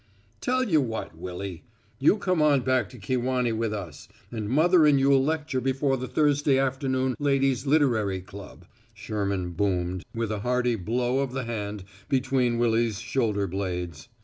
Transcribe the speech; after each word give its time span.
"Tell 0.39 0.63
you 0.67 0.81
what, 0.81 1.15
Willy: 1.15 1.61
you 1.99 2.17
come 2.17 2.41
on 2.41 2.61
back 2.61 2.89
to 2.89 2.97
Kewanee 2.97 3.51
with 3.55 3.71
us, 3.71 4.07
and 4.31 4.49
mother 4.49 4.87
and 4.87 4.99
you'll 4.99 5.23
lecture 5.23 5.61
before 5.61 5.95
the 5.95 6.07
Thursday 6.07 6.57
Afternoon 6.57 7.13
Ladies' 7.19 7.67
Literary 7.67 8.21
Club," 8.21 8.65
Sherman 8.95 9.51
boomed, 9.51 10.03
with 10.15 10.31
a 10.31 10.39
hearty 10.39 10.75
blow 10.75 11.19
of 11.19 11.33
the 11.33 11.43
hand 11.43 11.83
between 12.09 12.57
Willy's 12.57 12.97
shoulder 12.99 13.45
blades. 13.45 14.09